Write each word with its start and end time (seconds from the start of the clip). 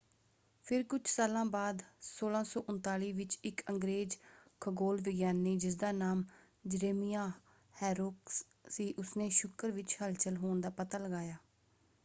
ਫਿਰ 0.65 0.83
ਕੁਝ 0.83 0.99
ਸਾਲਾਂ 1.07 1.43
ਬਾਅਦ 1.45 1.81
1639 2.05 3.09
ਵਿੱਚ 3.11 3.37
ਇੱਕ 3.43 3.61
ਅੰਗਰੇਜ਼ 3.69 4.15
ਖਗੋਲ 4.61 5.01
ਵਿਗਿਆਨੀ 5.01 5.55
ਜਿਸਦਾ 5.57 5.91
ਨਾਮ 5.91 6.23
ਜਰੇਮਿਆਹ 6.65 7.29
ਹੈਰੋਕਸ 7.75 8.43
ਸੀ 8.69 8.93
ਉਸਨੇ 8.97 9.29
ਸ਼ੁੱਕਰ 9.29 9.71
ਵਿੱਚ 9.71 9.97
ਹਲਚਲ 10.01 10.37
ਹੋਣ 10.37 10.61
ਦਾ 10.61 10.69
ਪਤਾ 10.69 10.97
ਲਗਾਇਆ। 10.97 11.37